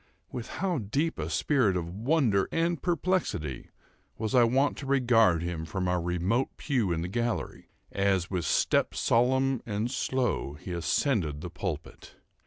With 0.31 0.47
how 0.57 0.79
deep 0.79 1.19
a 1.19 1.29
spirit 1.29 1.77
of 1.77 1.93
wonder 1.93 2.49
and 2.51 2.81
perplexity 2.81 3.69
was 4.17 4.33
I 4.33 4.43
wont 4.43 4.75
to 4.79 4.87
regard 4.87 5.43
him 5.43 5.63
from 5.63 5.87
our 5.87 6.01
remote 6.01 6.49
pew 6.57 6.91
in 6.91 7.01
the 7.03 7.07
gallery, 7.07 7.69
as, 7.91 8.27
with 8.27 8.45
step 8.45 8.95
solemn 8.95 9.61
and 9.63 9.91
slow, 9.91 10.53
he 10.55 10.71
ascended 10.71 11.41
the 11.41 11.51
pulpit! 11.51 12.15